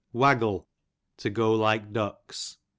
[0.13, 0.67] Waggle,
[1.17, 2.57] to go like ducks.